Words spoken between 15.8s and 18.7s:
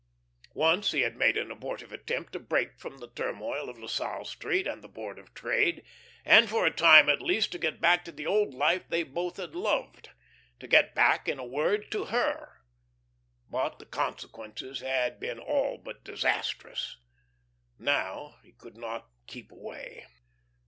disastrous. Now he